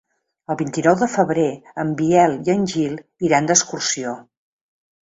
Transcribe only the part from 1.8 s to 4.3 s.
en Biel i en Gil iran d'excursió.